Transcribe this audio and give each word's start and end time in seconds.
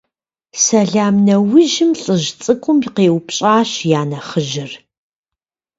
Сэлам 0.63 1.15
нэужьым 1.25 1.91
лӀыжь 2.01 2.27
цӀыкӀум 2.41 2.79
къеупщӀащ 2.95 3.71
я 3.99 4.01
нэхъыжьыр. 4.09 4.71